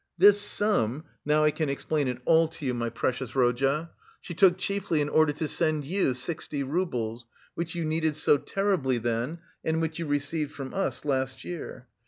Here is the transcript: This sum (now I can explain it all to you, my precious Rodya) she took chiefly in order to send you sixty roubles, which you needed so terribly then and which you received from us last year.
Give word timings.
This 0.17 0.41
sum 0.41 1.03
(now 1.27 1.43
I 1.43 1.51
can 1.51 1.69
explain 1.69 2.07
it 2.07 2.17
all 2.25 2.47
to 2.47 2.65
you, 2.65 2.73
my 2.73 2.89
precious 2.89 3.35
Rodya) 3.35 3.91
she 4.19 4.33
took 4.33 4.57
chiefly 4.57 4.99
in 4.99 5.07
order 5.09 5.31
to 5.33 5.47
send 5.47 5.85
you 5.85 6.15
sixty 6.15 6.63
roubles, 6.63 7.27
which 7.53 7.75
you 7.75 7.85
needed 7.85 8.15
so 8.15 8.37
terribly 8.39 8.97
then 8.97 9.37
and 9.63 9.79
which 9.79 9.99
you 9.99 10.07
received 10.07 10.53
from 10.53 10.73
us 10.73 11.05
last 11.05 11.43
year. 11.45 11.87